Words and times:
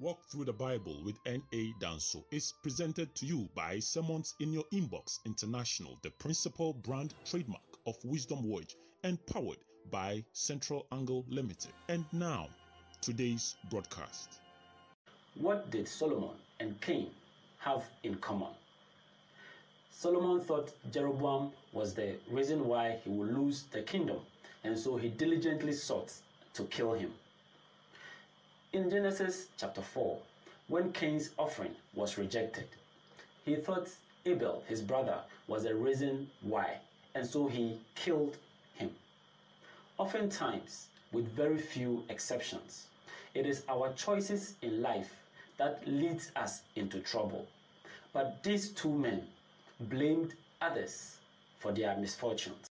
Walk 0.00 0.24
Through 0.24 0.46
the 0.46 0.52
Bible 0.54 1.02
with 1.04 1.18
N.A. 1.26 1.74
Danso 1.78 2.24
is 2.30 2.54
presented 2.62 3.14
to 3.16 3.26
you 3.26 3.50
by 3.54 3.78
Sermons 3.80 4.34
in 4.40 4.50
Your 4.50 4.64
Inbox 4.72 5.18
International, 5.26 5.98
the 6.00 6.08
principal 6.12 6.72
brand 6.72 7.12
trademark 7.26 7.60
of 7.86 8.02
Wisdom 8.02 8.48
Word, 8.48 8.72
and 9.04 9.18
powered 9.26 9.58
by 9.90 10.24
Central 10.32 10.86
Angle 10.90 11.26
Limited. 11.28 11.72
And 11.90 12.06
now, 12.12 12.48
today's 13.02 13.56
broadcast. 13.68 14.40
What 15.34 15.70
did 15.70 15.86
Solomon 15.86 16.36
and 16.60 16.80
Cain 16.80 17.10
have 17.58 17.84
in 18.02 18.14
common? 18.14 18.54
Solomon 19.90 20.40
thought 20.40 20.72
Jeroboam 20.90 21.52
was 21.74 21.92
the 21.92 22.14
reason 22.30 22.66
why 22.66 23.00
he 23.04 23.10
would 23.10 23.34
lose 23.34 23.64
the 23.64 23.82
kingdom, 23.82 24.20
and 24.64 24.78
so 24.78 24.96
he 24.96 25.10
diligently 25.10 25.74
sought 25.74 26.10
to 26.54 26.64
kill 26.64 26.94
him. 26.94 27.12
In 28.72 28.88
Genesis 28.88 29.48
chapter 29.56 29.82
4, 29.82 30.16
when 30.68 30.92
Cain's 30.92 31.30
offering 31.36 31.74
was 31.92 32.16
rejected, 32.16 32.68
he 33.44 33.56
thought 33.56 33.88
Abel, 34.24 34.62
his 34.68 34.80
brother, 34.80 35.18
was 35.48 35.64
the 35.64 35.74
reason 35.74 36.30
why, 36.40 36.76
and 37.16 37.26
so 37.26 37.48
he 37.48 37.80
killed 37.96 38.36
him. 38.76 38.92
Oftentimes, 39.98 40.86
with 41.10 41.26
very 41.34 41.58
few 41.58 42.04
exceptions, 42.10 42.86
it 43.34 43.44
is 43.44 43.64
our 43.68 43.92
choices 43.94 44.54
in 44.62 44.80
life 44.80 45.16
that 45.56 45.82
leads 45.88 46.30
us 46.36 46.62
into 46.76 47.00
trouble. 47.00 47.48
But 48.12 48.40
these 48.44 48.70
two 48.70 48.92
men 48.92 49.26
blamed 49.80 50.34
others 50.60 51.16
for 51.58 51.72
their 51.72 51.96
misfortunes. 51.96 52.68